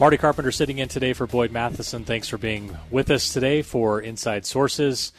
Marty 0.00 0.16
Carpenter 0.16 0.50
sitting 0.50 0.78
in 0.78 0.88
today 0.88 1.12
for 1.12 1.26
Boyd 1.26 1.52
Matheson. 1.52 2.06
Thanks 2.06 2.26
for 2.26 2.38
being 2.38 2.74
with 2.90 3.10
us 3.10 3.34
today 3.34 3.60
for 3.60 4.00
Inside 4.00 4.46
Sources. 4.46 5.12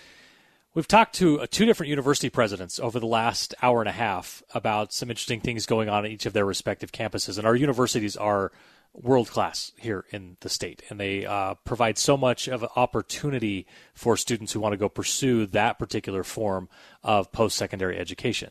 We've 0.73 0.87
talked 0.87 1.13
to 1.17 1.39
uh, 1.41 1.45
two 1.51 1.67
different 1.67 1.91
university 1.91 2.31
presidents 2.31 2.79
over 2.79 2.99
the 2.99 3.05
last 3.05 3.53
hour 3.61 3.81
and 3.81 3.87
a 3.87 3.91
half 3.91 4.41
about 4.55 4.91
some 4.91 5.11
interesting 5.11 5.39
things 5.39 5.67
going 5.67 5.87
on 5.87 6.03
at 6.03 6.09
each 6.09 6.25
of 6.25 6.33
their 6.33 6.47
respective 6.47 6.91
campuses. 6.91 7.37
And 7.37 7.45
our 7.45 7.55
universities 7.55 8.17
are 8.17 8.51
world 8.91 9.29
class 9.29 9.71
here 9.77 10.05
in 10.09 10.37
the 10.39 10.49
state, 10.49 10.81
and 10.89 10.99
they 10.99 11.27
uh, 11.27 11.53
provide 11.63 11.99
so 11.99 12.17
much 12.17 12.47
of 12.47 12.63
an 12.63 12.69
opportunity 12.75 13.67
for 13.93 14.17
students 14.17 14.51
who 14.51 14.59
want 14.59 14.73
to 14.73 14.77
go 14.77 14.89
pursue 14.89 15.45
that 15.45 15.77
particular 15.77 16.23
form 16.23 16.67
of 17.03 17.31
post 17.31 17.55
secondary 17.55 17.99
education. 17.99 18.49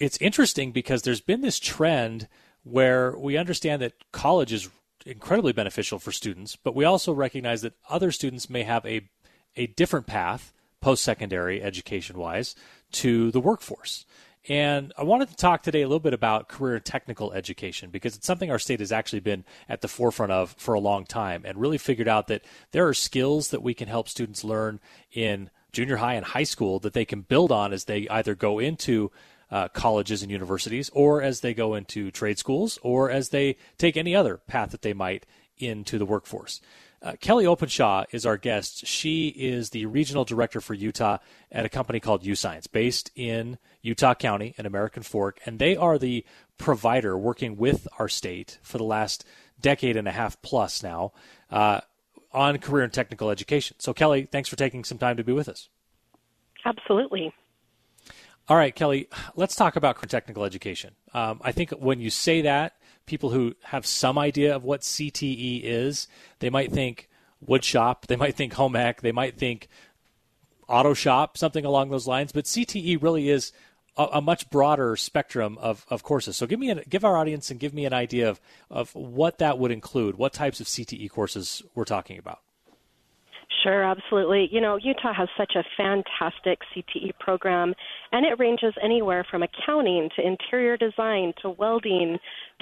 It's 0.00 0.18
interesting 0.20 0.72
because 0.72 1.02
there's 1.02 1.20
been 1.20 1.42
this 1.42 1.60
trend 1.60 2.26
where 2.64 3.16
we 3.16 3.36
understand 3.36 3.82
that 3.82 4.10
college 4.10 4.52
is 4.52 4.68
incredibly 5.04 5.52
beneficial 5.52 5.98
for 5.98 6.12
students, 6.12 6.56
but 6.56 6.74
we 6.74 6.84
also 6.84 7.12
recognize 7.12 7.62
that 7.62 7.74
other 7.88 8.10
students 8.10 8.48
may 8.48 8.62
have 8.62 8.84
a 8.86 9.08
a 9.56 9.68
different 9.68 10.06
path 10.06 10.52
post 10.80 11.04
secondary 11.04 11.62
education 11.62 12.18
wise 12.18 12.54
to 12.92 13.30
the 13.30 13.40
workforce. 13.40 14.04
And 14.48 14.92
I 14.98 15.04
wanted 15.04 15.30
to 15.30 15.36
talk 15.36 15.62
today 15.62 15.80
a 15.80 15.88
little 15.88 16.00
bit 16.00 16.12
about 16.12 16.48
career 16.48 16.74
and 16.74 16.84
technical 16.84 17.32
education 17.32 17.88
because 17.88 18.14
it's 18.14 18.26
something 18.26 18.50
our 18.50 18.58
state 18.58 18.80
has 18.80 18.92
actually 18.92 19.20
been 19.20 19.44
at 19.68 19.80
the 19.80 19.88
forefront 19.88 20.32
of 20.32 20.54
for 20.58 20.74
a 20.74 20.80
long 20.80 21.06
time 21.06 21.44
and 21.46 21.58
really 21.58 21.78
figured 21.78 22.08
out 22.08 22.26
that 22.26 22.44
there 22.72 22.86
are 22.86 22.92
skills 22.92 23.48
that 23.48 23.62
we 23.62 23.72
can 23.72 23.88
help 23.88 24.08
students 24.08 24.44
learn 24.44 24.80
in 25.12 25.48
junior 25.72 25.96
high 25.96 26.14
and 26.14 26.26
high 26.26 26.44
school 26.44 26.78
that 26.80 26.92
they 26.92 27.06
can 27.06 27.22
build 27.22 27.50
on 27.50 27.72
as 27.72 27.84
they 27.84 28.06
either 28.08 28.34
go 28.34 28.58
into 28.58 29.10
uh, 29.54 29.68
colleges 29.68 30.20
and 30.20 30.32
universities, 30.32 30.90
or 30.92 31.22
as 31.22 31.38
they 31.38 31.54
go 31.54 31.74
into 31.74 32.10
trade 32.10 32.36
schools, 32.40 32.76
or 32.82 33.08
as 33.08 33.28
they 33.28 33.56
take 33.78 33.96
any 33.96 34.12
other 34.12 34.36
path 34.36 34.70
that 34.70 34.82
they 34.82 34.92
might 34.92 35.24
into 35.58 35.96
the 35.96 36.04
workforce. 36.04 36.60
Uh, 37.00 37.12
Kelly 37.20 37.46
Openshaw 37.46 38.04
is 38.10 38.26
our 38.26 38.36
guest. 38.36 38.84
She 38.84 39.28
is 39.28 39.70
the 39.70 39.86
regional 39.86 40.24
director 40.24 40.60
for 40.60 40.74
Utah 40.74 41.18
at 41.52 41.64
a 41.64 41.68
company 41.68 42.00
called 42.00 42.24
YouScience, 42.24 42.66
based 42.70 43.12
in 43.14 43.58
Utah 43.80 44.14
County 44.14 44.56
in 44.58 44.66
American 44.66 45.04
Fork, 45.04 45.38
and 45.46 45.60
they 45.60 45.76
are 45.76 45.98
the 45.98 46.24
provider 46.58 47.16
working 47.16 47.56
with 47.56 47.86
our 48.00 48.08
state 48.08 48.58
for 48.60 48.78
the 48.78 48.84
last 48.84 49.24
decade 49.60 49.96
and 49.96 50.08
a 50.08 50.12
half 50.12 50.42
plus 50.42 50.82
now 50.82 51.12
uh, 51.52 51.80
on 52.32 52.58
career 52.58 52.82
and 52.82 52.92
technical 52.92 53.30
education. 53.30 53.76
So, 53.78 53.94
Kelly, 53.94 54.26
thanks 54.32 54.48
for 54.48 54.56
taking 54.56 54.82
some 54.82 54.98
time 54.98 55.16
to 55.16 55.22
be 55.22 55.32
with 55.32 55.48
us. 55.48 55.68
Absolutely. 56.64 57.32
All 58.46 58.58
right, 58.58 58.74
Kelly, 58.74 59.08
let's 59.36 59.56
talk 59.56 59.74
about 59.74 60.06
technical 60.06 60.44
education. 60.44 60.94
Um, 61.14 61.40
I 61.42 61.52
think 61.52 61.70
when 61.70 61.98
you 61.98 62.10
say 62.10 62.42
that, 62.42 62.74
people 63.06 63.30
who 63.30 63.54
have 63.62 63.86
some 63.86 64.18
idea 64.18 64.54
of 64.54 64.64
what 64.64 64.82
CTE 64.82 65.62
is, 65.64 66.08
they 66.40 66.50
might 66.50 66.70
think 66.70 67.08
wood 67.40 67.64
shop, 67.64 68.06
they 68.06 68.16
might 68.16 68.34
think 68.34 68.52
home 68.52 68.76
ec, 68.76 69.00
they 69.00 69.12
might 69.12 69.38
think 69.38 69.68
auto 70.68 70.92
shop, 70.92 71.38
something 71.38 71.64
along 71.64 71.88
those 71.88 72.06
lines. 72.06 72.32
But 72.32 72.44
CTE 72.44 73.02
really 73.02 73.30
is 73.30 73.52
a, 73.96 74.04
a 74.14 74.20
much 74.20 74.50
broader 74.50 74.94
spectrum 74.96 75.56
of, 75.58 75.86
of 75.88 76.02
courses. 76.02 76.36
So 76.36 76.46
give 76.46 76.60
me 76.60 76.74
give 76.86 77.04
our 77.04 77.16
audience 77.16 77.50
and 77.50 77.58
give 77.58 77.72
me 77.72 77.86
an 77.86 77.94
idea 77.94 78.28
of, 78.28 78.42
of 78.70 78.94
what 78.94 79.38
that 79.38 79.58
would 79.58 79.70
include, 79.70 80.16
what 80.16 80.34
types 80.34 80.60
of 80.60 80.66
CTE 80.66 81.08
courses 81.10 81.62
we're 81.74 81.84
talking 81.84 82.18
about. 82.18 82.40
Sure, 83.64 83.82
absolutely. 83.82 84.48
You 84.52 84.60
know, 84.60 84.76
Utah 84.76 85.14
has 85.14 85.28
such 85.38 85.54
a 85.56 85.64
fantastic 85.76 86.58
CTE 86.76 87.18
program, 87.18 87.74
and 88.12 88.26
it 88.26 88.38
ranges 88.38 88.74
anywhere 88.82 89.26
from 89.30 89.42
accounting 89.42 90.10
to 90.16 90.26
interior 90.26 90.76
design 90.76 91.32
to 91.40 91.48
welding 91.48 92.18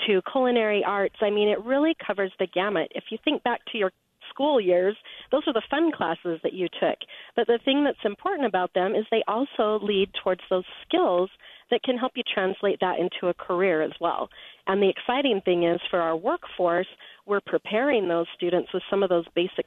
to 0.06 0.22
culinary 0.30 0.84
arts. 0.86 1.16
I 1.20 1.30
mean, 1.30 1.48
it 1.48 1.62
really 1.64 1.94
covers 2.06 2.32
the 2.38 2.46
gamut. 2.46 2.92
If 2.94 3.04
you 3.10 3.18
think 3.24 3.42
back 3.42 3.60
to 3.72 3.78
your 3.78 3.90
school 4.30 4.60
years, 4.60 4.96
those 5.32 5.42
are 5.48 5.52
the 5.52 5.62
fun 5.68 5.90
classes 5.92 6.38
that 6.44 6.52
you 6.52 6.68
took. 6.80 6.98
But 7.36 7.48
the 7.48 7.58
thing 7.64 7.84
that's 7.84 7.98
important 8.04 8.46
about 8.46 8.72
them 8.72 8.94
is 8.94 9.04
they 9.10 9.24
also 9.26 9.80
lead 9.82 10.10
towards 10.22 10.40
those 10.48 10.64
skills 10.86 11.30
that 11.70 11.82
can 11.82 11.96
help 11.98 12.12
you 12.14 12.22
translate 12.32 12.78
that 12.80 12.98
into 13.00 13.28
a 13.28 13.34
career 13.34 13.82
as 13.82 13.92
well. 14.00 14.28
And 14.66 14.80
the 14.80 14.88
exciting 14.88 15.40
thing 15.44 15.64
is 15.64 15.80
for 15.90 16.00
our 16.00 16.16
workforce, 16.16 16.86
we're 17.26 17.40
preparing 17.40 18.08
those 18.08 18.26
students 18.34 18.72
with 18.72 18.82
some 18.90 19.02
of 19.02 19.08
those 19.08 19.26
basic 19.34 19.66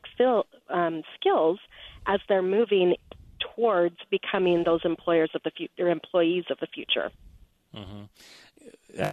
um, 0.70 1.04
skills 1.20 1.60
as 2.06 2.20
they're 2.28 2.42
moving 2.42 2.96
towards 3.56 3.98
becoming 4.10 4.64
those 4.64 4.82
employers 4.84 5.30
of 5.34 5.42
the 5.44 5.52
future, 5.52 5.90
employees 5.90 6.46
of 6.50 6.60
the 6.60 6.68
future. 6.68 7.12
Mm-hmm. 7.74 9.10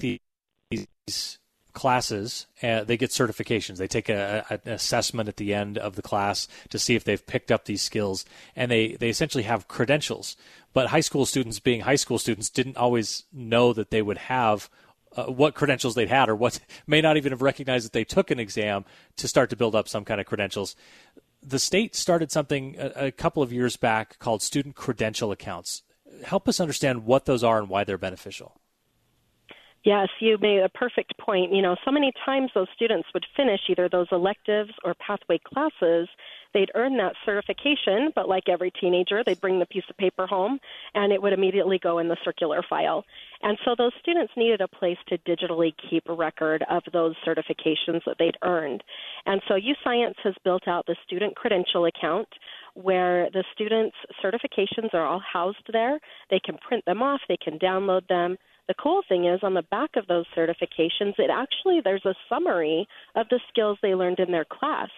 These 0.00 1.38
classes, 1.74 2.46
uh, 2.62 2.84
they 2.84 2.96
get 2.96 3.10
certifications. 3.10 3.76
They 3.76 3.88
take 3.88 4.08
a, 4.08 4.44
a, 4.48 4.54
an 4.64 4.72
assessment 4.72 5.28
at 5.28 5.36
the 5.36 5.52
end 5.52 5.76
of 5.76 5.96
the 5.96 6.02
class 6.02 6.48
to 6.70 6.78
see 6.78 6.94
if 6.94 7.04
they've 7.04 7.26
picked 7.26 7.52
up 7.52 7.64
these 7.64 7.82
skills, 7.82 8.24
and 8.56 8.70
they, 8.70 8.92
they 8.94 9.08
essentially 9.08 9.44
have 9.44 9.68
credentials. 9.68 10.36
But 10.72 10.88
high 10.88 11.00
school 11.00 11.26
students, 11.26 11.60
being 11.60 11.82
high 11.82 11.96
school 11.96 12.18
students, 12.18 12.48
didn't 12.48 12.76
always 12.76 13.24
know 13.32 13.72
that 13.72 13.90
they 13.90 14.02
would 14.02 14.18
have 14.18 14.70
uh, 15.16 15.24
what 15.24 15.54
credentials 15.54 15.94
they'd 15.94 16.08
had, 16.08 16.28
or 16.28 16.36
what 16.36 16.60
may 16.86 17.00
not 17.00 17.16
even 17.16 17.32
have 17.32 17.42
recognized 17.42 17.86
that 17.86 17.92
they 17.92 18.04
took 18.04 18.30
an 18.30 18.38
exam 18.38 18.84
to 19.16 19.28
start 19.28 19.50
to 19.50 19.56
build 19.56 19.74
up 19.74 19.88
some 19.88 20.04
kind 20.04 20.20
of 20.20 20.26
credentials. 20.26 20.76
The 21.42 21.58
state 21.58 21.94
started 21.94 22.32
something 22.32 22.76
a, 22.78 23.06
a 23.06 23.10
couple 23.12 23.42
of 23.42 23.52
years 23.52 23.76
back 23.76 24.18
called 24.18 24.42
student 24.42 24.76
credential 24.76 25.30
accounts. 25.30 25.82
Help 26.24 26.48
us 26.48 26.60
understand 26.60 27.04
what 27.04 27.26
those 27.26 27.44
are 27.44 27.58
and 27.58 27.68
why 27.68 27.84
they're 27.84 27.98
beneficial. 27.98 28.60
Yes, 29.84 30.08
you 30.18 30.38
made 30.40 30.60
a 30.60 30.70
perfect 30.70 31.16
point. 31.18 31.52
You 31.52 31.60
know, 31.60 31.76
so 31.84 31.90
many 31.90 32.10
times 32.24 32.50
those 32.54 32.68
students 32.74 33.08
would 33.12 33.26
finish 33.36 33.60
either 33.68 33.88
those 33.88 34.06
electives 34.10 34.72
or 34.82 34.94
pathway 34.94 35.38
classes. 35.38 36.08
They'd 36.54 36.70
earn 36.74 36.96
that 36.98 37.14
certification, 37.26 38.12
but 38.14 38.28
like 38.28 38.48
every 38.48 38.70
teenager, 38.70 39.22
they'd 39.24 39.40
bring 39.40 39.58
the 39.58 39.66
piece 39.66 39.84
of 39.90 39.96
paper 39.96 40.26
home 40.26 40.60
and 40.94 41.12
it 41.12 41.20
would 41.20 41.32
immediately 41.32 41.78
go 41.78 41.98
in 41.98 42.08
the 42.08 42.16
circular 42.24 42.62
file. 42.68 43.04
And 43.42 43.58
so 43.64 43.74
those 43.76 43.92
students 44.00 44.32
needed 44.36 44.60
a 44.60 44.68
place 44.68 44.98
to 45.08 45.18
digitally 45.18 45.72
keep 45.90 46.08
a 46.08 46.14
record 46.14 46.64
of 46.70 46.82
those 46.92 47.14
certifications 47.26 48.00
that 48.06 48.16
they'd 48.18 48.38
earned. 48.42 48.82
And 49.26 49.42
so 49.48 49.54
YouScience 49.54 50.14
has 50.22 50.34
built 50.44 50.68
out 50.68 50.86
the 50.86 50.96
student 51.04 51.36
credential 51.36 51.86
account 51.86 52.28
where 52.74 53.28
the 53.32 53.44
students' 53.52 53.96
certifications 54.24 54.94
are 54.94 55.04
all 55.04 55.20
housed 55.20 55.68
there. 55.72 55.98
They 56.30 56.40
can 56.40 56.56
print 56.58 56.84
them 56.86 57.02
off, 57.02 57.20
they 57.28 57.36
can 57.36 57.58
download 57.58 58.06
them 58.08 58.36
the 58.66 58.74
cool 58.74 59.02
thing 59.06 59.26
is 59.26 59.40
on 59.42 59.54
the 59.54 59.62
back 59.62 59.90
of 59.96 60.06
those 60.06 60.24
certifications, 60.36 61.18
it 61.18 61.30
actually 61.30 61.80
there's 61.84 62.04
a 62.06 62.14
summary 62.28 62.88
of 63.14 63.28
the 63.28 63.40
skills 63.48 63.78
they 63.82 63.94
learned 63.94 64.20
in 64.20 64.32
their 64.32 64.46
class. 64.46 64.88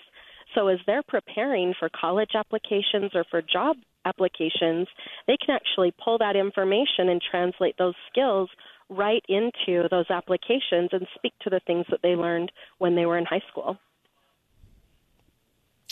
So 0.57 0.69
as 0.69 0.79
they're 0.87 1.03
preparing 1.03 1.75
for 1.79 1.91
college 1.91 2.31
applications 2.35 3.13
or 3.15 3.25
for 3.31 3.43
job 3.43 3.77
applications, 4.07 4.89
they 5.27 5.37
can 5.37 5.55
actually 5.55 5.93
pull 6.03 6.17
that 6.19 6.35
information 6.35 7.11
and 7.11 7.21
translate 7.21 7.77
those 7.79 7.95
skills 8.11 8.49
right 8.89 9.23
into 9.29 9.87
those 9.91 10.07
applications 10.11 10.91
and 10.93 11.07
speak 11.15 11.35
to 11.43 11.51
the 11.51 11.61
things 11.67 11.85
that 11.91 12.01
they 12.03 12.17
learned 12.17 12.51
when 12.79 12.95
they 12.95 13.05
were 13.05 13.19
in 13.19 13.27
high 13.27 13.43
school. 13.51 13.77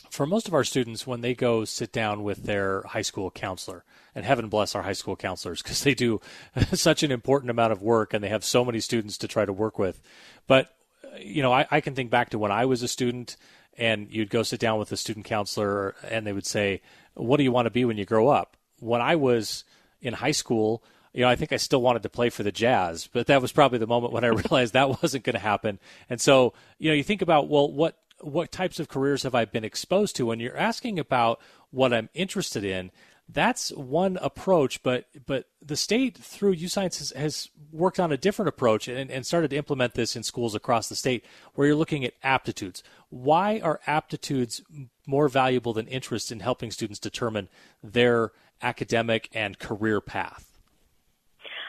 For 0.09 0.27
most 0.27 0.49
of 0.49 0.55
our 0.55 0.65
students, 0.65 1.07
when 1.07 1.21
they 1.21 1.35
go 1.35 1.65
sit 1.65 1.93
down 1.93 2.23
with 2.23 2.45
their 2.45 2.83
high 2.83 3.03
school 3.03 3.33
counselor, 3.33 3.85
and 4.15 4.25
heaven 4.25 4.49
bless 4.49 4.77
our 4.77 4.83
high 4.83 4.93
school 4.93 5.17
counselors 5.17 5.61
because 5.61 5.83
they 5.83 5.95
do 5.95 6.21
such 6.73 7.03
an 7.03 7.11
important 7.11 7.51
amount 7.51 7.73
of 7.73 7.83
work 7.83 8.15
and 8.15 8.23
they 8.23 8.29
have 8.29 8.45
so 8.45 8.65
many 8.65 8.81
students 8.81 9.19
to 9.19 9.29
try 9.29 9.45
to 9.45 9.53
work 9.53 9.79
with. 9.79 10.01
But, 10.47 10.73
uh, 11.03 11.17
you 11.19 11.43
know, 11.43 11.53
I, 11.53 11.67
I 11.71 11.81
can 11.81 11.97
think 11.97 12.11
back 12.11 12.31
to 12.31 12.39
when 12.39 12.53
I 12.53 12.65
was 12.65 12.83
a 12.85 12.89
student 12.89 13.37
and 13.79 14.11
you'd 14.11 14.31
go 14.31 14.43
sit 14.43 14.61
down 14.61 14.79
with 14.79 14.93
a 14.93 14.97
student 14.97 15.27
counselor 15.27 15.95
and 16.09 16.27
they 16.27 16.33
would 16.33 16.47
say, 16.47 16.83
What 17.15 17.39
do 17.39 17.45
you 17.45 17.53
want 17.53 17.67
to 17.67 17.71
be 17.71 17.85
when 17.85 17.97
you 17.97 18.05
grow 18.05 18.29
up? 18.29 18.57
When 18.81 19.01
I 19.01 19.17
was 19.17 19.65
in 20.01 20.15
high 20.15 20.33
school, 20.33 20.83
you 21.13 21.23
know, 21.23 21.29
I 21.29 21.37
think 21.37 21.53
I 21.53 21.57
still 21.57 21.81
wanted 21.81 22.03
to 22.03 22.09
play 22.09 22.29
for 22.29 22.43
the 22.43 22.53
Jazz, 22.53 23.09
but 23.13 23.29
that 23.29 23.41
was 23.41 23.53
probably 23.53 23.79
the 23.79 23.87
moment 23.87 24.13
when 24.13 24.25
I 24.25 24.29
realized 24.29 24.75
that 24.75 25.03
wasn't 25.03 25.25
going 25.25 25.35
to 25.35 25.41
happen. 25.41 25.79
And 26.11 26.21
so, 26.21 26.55
you 26.79 26.91
know, 26.91 26.95
you 26.95 27.05
think 27.05 27.23
about, 27.23 27.49
well, 27.49 27.71
what 27.71 27.99
what 28.21 28.53
types 28.53 28.81
of 28.81 28.89
careers 28.89 29.25
have 29.25 29.35
I 29.35 29.45
been 29.45 29.65
exposed 29.65 30.17
to? 30.17 30.27
When 30.27 30.41
you're 30.41 30.57
asking 30.57 30.99
about 30.99 31.41
what 31.71 31.93
I'm 31.93 32.09
interested 32.15 32.65
in, 32.65 32.91
that's 33.29 33.71
one 33.71 34.19
approach, 34.21 34.83
but 34.83 35.07
but 35.27 35.47
the 35.63 35.77
state 35.77 36.17
through 36.19 36.57
YouScience 36.57 36.99
has, 36.99 37.11
has 37.11 37.49
worked 37.73 37.99
on 37.99 38.13
a 38.13 38.19
different 38.19 38.49
approach 38.49 38.87
and, 38.87 39.11
and 39.11 39.25
started 39.25 39.51
to 39.51 39.57
implement 39.57 39.95
this 39.95 40.15
in 40.15 40.23
schools 40.23 40.55
across 40.55 40.89
the 40.89 40.95
state, 40.95 41.25
where 41.55 41.67
you're 41.67 41.77
looking 41.77 42.05
at 42.05 42.15
aptitudes. 42.23 42.83
Why 43.09 43.61
are 43.61 43.81
aptitudes 43.87 44.63
more 45.07 45.29
valuable 45.29 45.73
than 45.73 45.87
interest 45.89 46.31
in 46.31 46.41
helping 46.41 46.71
students 46.71 47.01
determine 47.01 47.49
their 47.83 48.33
academic 48.61 49.31
and 49.33 49.59
career 49.59 50.01
path? 50.01 50.51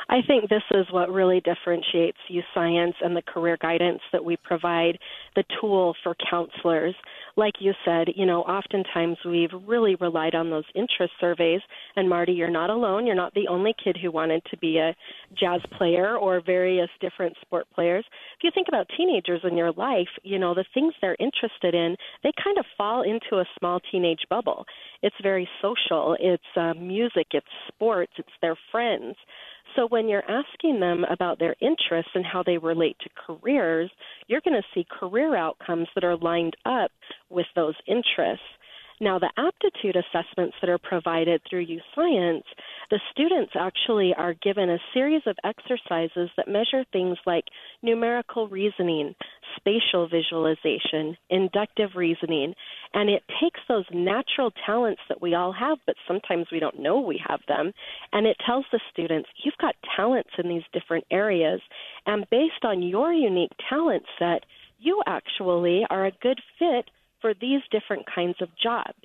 I 0.08 0.22
think 0.22 0.50
this 0.50 0.64
is 0.72 0.86
what 0.92 1.12
really 1.12 1.42
differentiates 1.42 2.18
U 2.30 2.44
Science 2.54 2.96
and 3.02 3.16
the 3.16 3.24
career 3.24 3.58
guidance 3.60 4.02
that 4.12 4.24
we 4.24 4.38
provide, 4.38 5.00
the 5.36 5.44
tool 5.60 5.96
for 6.04 6.16
counselors. 6.30 6.96
Like 7.38 7.56
you 7.60 7.74
said, 7.84 8.08
you 8.16 8.26
know, 8.26 8.44
oftentimes 8.44 9.18
we've 9.26 9.50
really 9.66 9.96
relied 9.96 10.36
on 10.36 10.50
those 10.50 10.64
interest 10.74 11.14
surveys. 11.20 11.60
And 11.96 12.08
Marty, 12.08 12.32
you're 12.32 12.50
not 12.50 12.70
alone. 12.70 13.06
You're 13.06 13.16
not 13.16 13.34
the 13.34 13.50
only 13.50 13.74
kid 13.84 13.98
who 14.02 14.10
wanted 14.10 14.42
to 14.52 14.58
be 14.58 14.78
a 14.78 14.96
jazz 15.38 15.60
player 15.78 16.18
or 16.18 16.42
various 16.46 16.90
different 17.02 17.36
sport 17.42 17.68
players. 17.76 18.06
If 18.38 18.44
you 18.44 18.52
think 18.54 18.68
about 18.70 18.88
teenagers 18.96 19.42
in 19.44 19.58
your 19.58 19.74
life, 19.74 20.08
you 20.24 20.40
know, 20.40 20.54
the 20.54 20.66
things 20.74 20.94
they're 21.02 21.18
interested 21.20 21.76
in, 21.76 21.98
they 22.24 22.32
kind 22.42 22.58
of 22.58 22.66
fall 22.78 23.02
into 23.02 23.42
a 23.42 23.46
small 23.60 23.82
teenage 23.92 24.24
bubble. 24.30 24.66
It's 25.02 25.16
very 25.22 25.48
social, 25.62 26.16
it's 26.20 26.44
uh, 26.56 26.74
music, 26.74 27.28
it's 27.32 27.46
sports, 27.68 28.14
it's 28.18 28.30
their 28.42 28.56
friends. 28.72 29.16
So 29.76 29.88
when 29.88 30.08
you're 30.08 30.24
asking 30.30 30.80
them 30.80 31.04
about 31.10 31.40
their 31.40 31.56
interests 31.60 32.12
and 32.16 32.26
how 32.26 32.44
they 32.44 32.58
relate 32.58 32.96
to 33.02 33.10
careers, 33.28 33.92
you're 34.28 34.42
going 34.42 34.62
to 34.62 34.68
see 34.74 34.86
career 34.90 35.36
outcomes 35.36 35.88
that 35.96 36.04
are 36.04 36.18
lined 36.18 36.56
up 36.66 36.92
with 37.30 37.48
those 37.56 37.76
interests. 37.88 38.46
Now, 39.02 39.20
the 39.20 39.32
aptitude 39.38 39.98
assessments 39.98 40.56
that 40.62 40.70
are 40.70 40.78
provided 40.78 41.42
through 41.50 41.62
U 41.62 41.82
Science, 41.94 42.46
the 42.90 43.02
students 43.12 43.52
actually 43.54 44.14
are 44.18 44.36
given 44.36 44.70
a 44.70 44.80
series 44.94 45.24
of 45.26 45.36
exercises 45.44 46.30
that 46.38 46.48
measure 46.48 46.86
things 46.94 47.18
like 47.26 47.44
numerical 47.84 48.48
reasoning, 48.48 49.14
spatial 49.58 50.08
visualization, 50.08 51.18
inductive 51.30 51.90
reasoning, 51.96 52.54
and 52.96 53.10
it 53.10 53.24
takes 53.42 53.60
those 53.68 53.86
natural 53.94 54.52
talents 54.66 55.02
that 55.10 55.22
we 55.22 55.36
all 55.36 55.52
have, 55.52 55.78
but 55.86 55.98
sometimes 56.08 56.48
we 56.52 56.60
don't 56.60 56.80
know 56.80 57.00
we 57.00 57.22
have 57.28 57.42
them, 57.48 57.74
and 58.14 58.26
it 58.26 58.38
tells 58.44 58.66
the 58.72 58.80
students, 58.92 59.30
you've 59.44 59.58
got 59.60 59.76
talents 59.96 60.32
in 60.42 60.50
these 60.50 60.64
different 60.74 61.06
areas, 61.12 61.62
and 62.08 62.26
based 62.32 62.64
on 62.64 62.82
your 62.82 63.12
unique 63.14 63.52
talent 63.70 64.04
set, 64.18 64.46
you 64.80 65.02
actually 65.06 65.86
are 65.90 66.06
a 66.06 66.12
good 66.22 66.40
fit 66.58 66.90
for 67.22 67.34
these 67.34 67.62
different 67.70 68.06
kinds 68.14 68.38
of 68.42 68.50
jobs. 68.62 69.04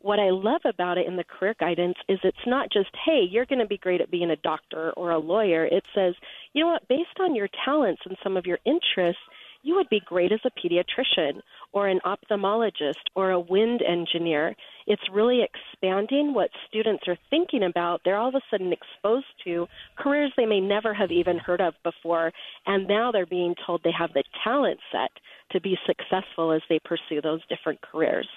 What 0.00 0.18
I 0.18 0.30
love 0.30 0.62
about 0.64 0.98
it 0.98 1.06
in 1.06 1.16
the 1.16 1.24
career 1.24 1.54
guidance 1.58 1.96
is 2.08 2.18
it's 2.24 2.36
not 2.46 2.72
just, 2.72 2.90
hey, 3.06 3.22
you're 3.30 3.46
going 3.46 3.60
to 3.60 3.66
be 3.66 3.78
great 3.78 4.00
at 4.00 4.10
being 4.10 4.30
a 4.30 4.36
doctor 4.36 4.90
or 4.90 5.12
a 5.12 5.18
lawyer. 5.18 5.64
It 5.64 5.84
says, 5.94 6.14
you 6.52 6.64
know 6.64 6.72
what, 6.72 6.88
based 6.88 7.20
on 7.20 7.36
your 7.36 7.48
talents 7.64 8.02
and 8.04 8.16
some 8.22 8.36
of 8.36 8.44
your 8.44 8.58
interests, 8.66 9.22
you 9.62 9.74
would 9.76 9.88
be 9.88 10.00
great 10.04 10.32
as 10.32 10.40
a 10.44 10.50
pediatrician 10.50 11.40
or 11.72 11.88
an 11.88 12.00
ophthalmologist 12.04 13.02
or 13.14 13.30
a 13.30 13.40
wind 13.40 13.80
engineer. 13.82 14.54
It's 14.86 15.02
really 15.12 15.42
expanding 15.42 16.34
what 16.34 16.50
students 16.68 17.04
are 17.06 17.18
thinking 17.30 17.62
about. 17.62 18.00
They're 18.04 18.16
all 18.16 18.28
of 18.28 18.34
a 18.34 18.40
sudden 18.50 18.72
exposed 18.72 19.26
to 19.44 19.66
careers 19.96 20.32
they 20.36 20.46
may 20.46 20.60
never 20.60 20.92
have 20.92 21.10
even 21.10 21.38
heard 21.38 21.60
of 21.60 21.74
before, 21.84 22.32
and 22.66 22.88
now 22.88 23.12
they're 23.12 23.26
being 23.26 23.54
told 23.64 23.82
they 23.82 23.92
have 23.96 24.12
the 24.12 24.24
talent 24.44 24.80
set 24.90 25.10
to 25.52 25.60
be 25.60 25.78
successful 25.86 26.52
as 26.52 26.62
they 26.68 26.80
pursue 26.84 27.20
those 27.20 27.40
different 27.48 27.80
careers. 27.80 28.28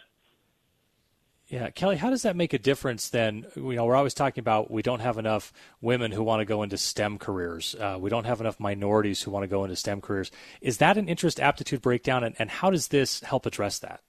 Yeah, 1.48 1.70
Kelly, 1.70 1.98
how 1.98 2.10
does 2.10 2.24
that 2.24 2.36
make 2.36 2.54
a 2.54 2.58
difference 2.58 3.10
then? 3.10 3.46
You 3.56 3.74
know, 3.74 3.86
we're 3.86 3.96
always 3.96 4.16
talking 4.16 4.42
about 4.42 4.72
we 4.72 4.82
don't 4.82 5.02
have 5.02 5.20
enough 5.20 5.54
women 5.80 6.12
who 6.12 6.24
want 6.24 6.42
to 6.42 6.46
go 6.46 6.64
into 6.64 6.76
STEM 6.76 7.20
careers. 7.20 7.76
Uh, 7.80 7.98
we 8.00 8.10
don't 8.10 8.26
have 8.26 8.42
enough 8.42 8.60
minorities 8.60 9.22
who 9.22 9.30
want 9.30 9.44
to 9.44 9.48
go 9.48 9.64
into 9.64 9.76
STEM 9.76 10.02
careers. 10.02 10.32
Is 10.60 10.78
that 10.78 10.98
an 10.98 11.08
interest 11.08 11.40
aptitude 11.40 11.84
breakdown, 11.84 12.24
and, 12.24 12.36
and 12.40 12.50
how 12.50 12.72
does 12.72 12.88
this 12.88 13.20
help 13.20 13.46
address 13.46 13.78
that? 13.80 14.02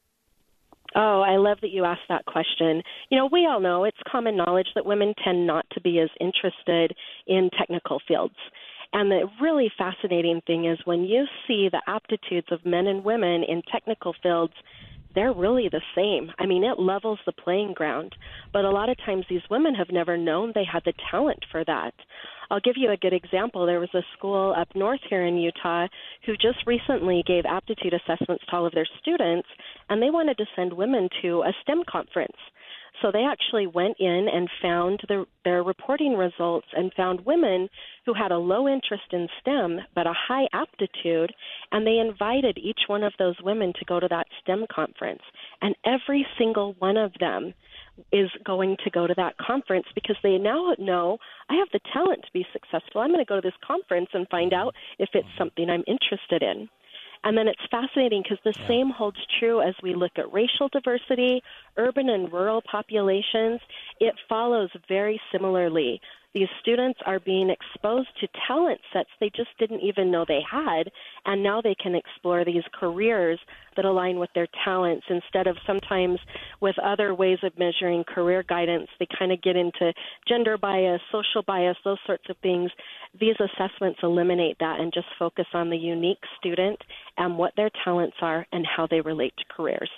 Oh, 0.95 1.21
I 1.21 1.37
love 1.37 1.59
that 1.61 1.73
you 1.73 1.85
asked 1.85 2.09
that 2.09 2.25
question. 2.25 2.83
You 3.11 3.19
know, 3.19 3.29
we 3.31 3.47
all 3.47 3.61
know 3.61 3.85
it's 3.85 3.99
common 4.11 4.35
knowledge 4.35 4.69
that 4.75 4.87
women 4.87 5.13
tend 5.23 5.47
not 5.47 5.67
to 5.73 5.81
be 5.81 5.99
as 5.99 6.09
interested 6.19 6.97
in 7.27 7.51
technical 7.59 8.01
fields. 8.09 8.37
And 8.95 9.11
the 9.11 9.29
really 9.43 9.71
fascinating 9.77 10.41
thing 10.47 10.65
is 10.65 10.79
when 10.87 11.05
you 11.05 11.27
see 11.47 11.69
the 11.71 11.83
aptitudes 11.87 12.47
of 12.51 12.65
men 12.65 12.87
and 12.87 13.05
women 13.05 13.43
in 13.43 13.61
technical 13.71 14.15
fields, 14.23 14.55
they're 15.17 15.33
really 15.33 15.69
the 15.69 15.81
same. 15.97 16.31
I 16.39 16.47
mean, 16.47 16.63
it 16.63 16.79
levels 16.79 17.19
the 17.27 17.33
playing 17.33 17.73
ground. 17.73 18.15
But 18.53 18.65
a 18.65 18.71
lot 18.71 18.89
of 18.89 18.99
times 18.99 19.25
these 19.29 19.41
women 19.51 19.75
have 19.75 19.89
never 19.91 20.17
known 20.17 20.53
they 20.55 20.65
had 20.71 20.83
the 20.85 20.93
talent 21.11 21.45
for 21.51 21.65
that. 21.65 21.95
I'll 22.51 22.61
give 22.61 22.77
you 22.77 22.93
a 22.93 22.97
good 22.97 23.13
example. 23.13 23.67
There 23.67 23.81
was 23.81 23.95
a 23.95 24.05
school 24.17 24.55
up 24.57 24.69
north 24.77 25.01
here 25.09 25.27
in 25.27 25.37
Utah 25.37 25.89
who 26.25 26.37
just 26.37 26.65
recently 26.67 27.25
gave 27.27 27.45
aptitude 27.45 27.95
assessments 27.95 28.45
to 28.49 28.57
all 28.57 28.67
of 28.67 28.73
their 28.75 28.87
students, 29.01 29.49
and 29.89 30.01
they 30.01 30.11
wanted 30.11 30.37
to 30.39 30.47
send 30.55 30.73
women 30.73 31.09
to 31.23 31.43
a 31.43 31.53
STEM 31.63 31.83
conference. 31.91 32.37
So 33.03 33.11
they 33.13 33.25
actually 33.25 33.67
went 33.67 33.97
in 33.99 34.27
and 34.33 34.49
found 34.63 35.01
the, 35.09 35.27
their 35.45 35.63
reporting 35.63 36.15
results 36.15 36.67
and 36.75 36.93
found 36.95 37.27
women 37.27 37.69
who 38.05 38.15
had 38.15 38.33
a 38.33 38.39
low 38.39 38.67
interest 38.67 39.13
in 39.13 39.29
STEM 39.41 39.81
but 39.95 40.07
a 40.07 40.15
high 40.15 40.47
aptitude, 40.53 41.33
and 41.73 41.87
they 41.87 41.99
invited 41.99 42.59
each 42.59 42.81
one 42.87 43.03
of 43.03 43.13
those 43.19 43.37
women 43.43 43.73
to 43.79 43.85
go 43.85 44.01
to 44.01 44.09
that 44.09 44.27
STEM 44.43 44.67
conference. 44.75 45.23
And 45.61 45.75
every 45.85 46.27
single 46.39 46.75
one 46.79 46.97
of 46.97 47.13
them 47.21 47.53
is 48.13 48.31
going 48.45 48.77
to 48.85 48.91
go 48.91 49.07
to 49.07 49.15
that 49.17 49.37
conference 49.39 49.87
because 49.95 50.17
they 50.23 50.37
now 50.37 50.75
know 50.79 51.19
I 51.49 51.55
have 51.55 51.69
the 51.73 51.81
talent 51.93 52.23
to 52.25 52.33
be 52.33 52.47
successful. 52.53 53.01
I'm 53.01 53.11
going 53.11 53.25
to 53.25 53.29
go 53.29 53.37
to 53.37 53.47
this 53.47 53.59
conference 53.67 54.09
and 54.13 54.29
find 54.29 54.53
out 54.53 54.75
if 54.99 55.11
it's 55.15 55.27
mm-hmm. 55.27 55.39
something 55.39 55.71
I'm 55.71 55.85
interested 55.87 56.43
in. 56.43 56.69
And 57.27 57.37
then 57.37 57.49
it's 57.49 57.61
fascinating 57.73 58.23
because 58.23 58.39
the 58.45 58.55
yeah. 58.57 58.69
same 58.69 58.89
holds 58.89 59.17
true 59.41 59.61
as 59.61 59.75
we 59.83 59.97
look 59.97 60.13
at 60.17 60.33
racial 60.33 60.69
diversity, 60.69 61.43
urban 61.77 62.09
and 62.09 62.33
rural 62.33 62.63
populations. 62.71 63.61
It 63.99 64.15
follows 64.29 64.71
very 64.87 65.21
similarly. 65.33 66.01
These 66.37 66.49
students 66.61 67.01
are 67.07 67.19
being 67.19 67.49
exposed 67.49 68.11
to 68.21 68.29
talent 68.47 68.79
sets 68.93 69.09
they 69.21 69.31
just 69.35 69.49
didn't 69.59 69.81
even 69.81 70.11
know 70.11 70.27
they 70.29 70.43
had, 70.43 70.93
and 71.25 71.43
now 71.43 71.63
they 71.63 71.75
can 71.75 71.95
explore 71.95 72.45
these 72.45 72.63
careers 72.79 73.41
that 73.75 73.87
align 73.87 74.19
with 74.19 74.29
their 74.35 74.47
talents 74.63 75.07
instead 75.09 75.47
of 75.47 75.57
sometimes 75.67 76.19
with 76.61 76.79
other 76.79 77.15
ways 77.15 77.39
of 77.43 77.59
measuring 77.59 78.05
career 78.05 78.43
guidance. 78.47 78.91
They 78.99 79.09
kind 79.19 79.33
of 79.33 79.41
get 79.41 79.57
into 79.57 79.95
gender 80.29 80.59
bias, 80.59 81.01
social 81.11 81.43
bias, 81.43 81.79
those 81.85 82.01
sorts 82.05 82.29
of 82.29 82.37
things. 82.43 82.71
These 83.19 83.37
assessments 83.41 84.01
eliminate 84.03 84.59
that 84.61 84.79
and 84.79 84.93
just 84.93 85.09
focus 85.19 85.47
on 85.55 85.71
the 85.71 85.79
unique 85.79 86.23
student 86.39 86.79
and 87.17 87.39
what 87.39 87.57
their 87.57 87.71
talents 87.83 88.19
are 88.21 88.47
and 88.53 88.67
how 88.67 88.87
they 88.87 89.01
relate 89.01 89.33
to 89.39 89.45
careers. 89.57 89.89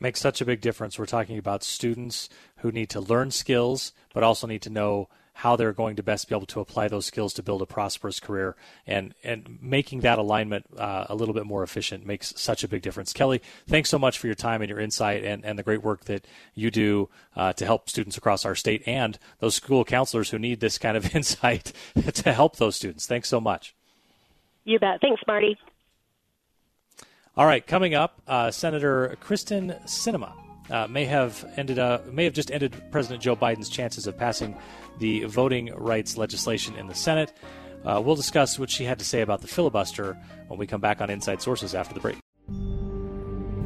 Makes 0.00 0.20
such 0.20 0.40
a 0.40 0.46
big 0.46 0.62
difference. 0.62 0.98
We're 0.98 1.06
talking 1.06 1.36
about 1.36 1.62
students 1.62 2.30
who 2.58 2.72
need 2.72 2.88
to 2.90 3.00
learn 3.00 3.30
skills, 3.30 3.92
but 4.14 4.22
also 4.22 4.46
need 4.46 4.62
to 4.62 4.70
know 4.70 5.08
how 5.34 5.56
they're 5.56 5.72
going 5.72 5.96
to 5.96 6.02
best 6.02 6.28
be 6.28 6.34
able 6.34 6.46
to 6.46 6.60
apply 6.60 6.86
those 6.88 7.06
skills 7.06 7.32
to 7.32 7.42
build 7.42 7.62
a 7.62 7.66
prosperous 7.66 8.20
career. 8.20 8.56
And 8.86 9.14
and 9.24 9.58
making 9.60 10.00
that 10.00 10.18
alignment 10.18 10.66
uh, 10.76 11.06
a 11.08 11.14
little 11.14 11.34
bit 11.34 11.46
more 11.46 11.62
efficient 11.62 12.04
makes 12.04 12.34
such 12.36 12.64
a 12.64 12.68
big 12.68 12.82
difference. 12.82 13.12
Kelly 13.12 13.40
thanks 13.66 13.88
so 13.88 13.98
much 13.98 14.18
for 14.18 14.26
your 14.26 14.34
time 14.34 14.60
and 14.60 14.68
your 14.68 14.80
insight 14.80 15.24
and, 15.24 15.44
and 15.44 15.58
the 15.58 15.62
great 15.62 15.82
work 15.82 16.04
that 16.06 16.26
you 16.54 16.70
do 16.70 17.08
uh, 17.36 17.52
to 17.54 17.64
help 17.64 17.88
students 17.88 18.16
across 18.16 18.44
our 18.44 18.54
state 18.54 18.82
and 18.86 19.18
those 19.38 19.54
school 19.54 19.84
counselors 19.84 20.30
who 20.30 20.38
need 20.38 20.60
this 20.60 20.78
kind 20.78 20.96
of 20.96 21.14
insight 21.14 21.72
to 22.14 22.32
help 22.32 22.56
those 22.56 22.76
students. 22.76 23.06
Thanks 23.06 23.28
so 23.28 23.40
much. 23.40 23.74
You 24.64 24.78
bet. 24.78 25.00
Thanks 25.00 25.22
marty 25.26 25.58
all 27.40 27.46
right, 27.46 27.66
coming 27.66 27.94
up, 27.94 28.20
uh, 28.28 28.50
Senator 28.50 29.16
Kyrsten 29.22 29.82
Sinema 29.84 30.34
uh, 30.68 30.86
may 30.88 31.06
have 31.06 31.42
ended 31.56 31.78
uh, 31.78 32.00
may 32.12 32.24
have 32.24 32.34
just 32.34 32.50
ended 32.50 32.76
President 32.90 33.22
Joe 33.22 33.34
Biden's 33.34 33.70
chances 33.70 34.06
of 34.06 34.18
passing 34.18 34.54
the 34.98 35.24
voting 35.24 35.72
rights 35.74 36.18
legislation 36.18 36.76
in 36.76 36.86
the 36.86 36.94
Senate. 36.94 37.32
Uh, 37.82 37.98
we'll 38.04 38.14
discuss 38.14 38.58
what 38.58 38.68
she 38.68 38.84
had 38.84 38.98
to 38.98 39.06
say 39.06 39.22
about 39.22 39.40
the 39.40 39.48
filibuster 39.48 40.18
when 40.48 40.58
we 40.58 40.66
come 40.66 40.82
back 40.82 41.00
on 41.00 41.08
Inside 41.08 41.40
Sources 41.40 41.74
after 41.74 41.94
the 41.94 42.00
break. 42.00 42.18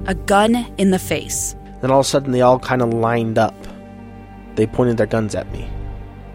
A 0.07 0.15
gun 0.15 0.55
in 0.79 0.93
the 0.93 0.99
face. 1.01 1.57
Then 1.81 1.91
all 1.91 1.99
of 1.99 2.07
a 2.07 2.09
sudden, 2.09 2.31
they 2.31 2.43
all 2.43 2.61
kind 2.61 2.81
of 2.81 2.95
lined 2.95 3.39
up. 3.39 3.57
They 4.55 4.69
pointed 4.69 4.99
their 4.99 5.09
guns 5.09 5.35
at 5.35 5.51
me. 5.51 5.69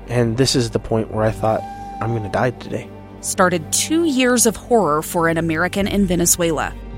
And 0.10 0.36
this 0.36 0.58
is 0.58 0.72
the 0.72 0.80
point 0.80 1.12
where 1.12 1.24
I 1.24 1.32
thought, 1.32 1.62
I'm 2.02 2.10
going 2.10 2.24
to 2.24 2.30
die 2.30 2.52
today. 2.52 2.90
Started 3.22 3.72
two 3.72 4.04
years 4.04 4.46
of 4.46 4.58
horror 4.58 5.02
for 5.02 5.30
an 5.30 5.38
American 5.38 5.88
in 5.88 6.06
Venezuela. 6.06 6.76